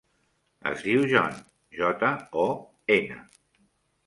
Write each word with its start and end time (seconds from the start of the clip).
Es 0.71 0.79
diu 0.85 1.03
Jon: 1.11 1.37
jota, 1.83 2.11
o, 2.45 2.47
ena. 2.97 3.21